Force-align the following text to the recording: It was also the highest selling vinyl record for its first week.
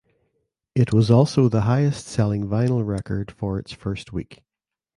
It 0.73 0.91
was 0.95 1.11
also 1.11 1.47
the 1.47 1.61
highest 1.61 2.07
selling 2.07 2.45
vinyl 2.47 2.83
record 2.83 3.29
for 3.29 3.59
its 3.59 3.71
first 3.71 4.11
week. 4.11 4.41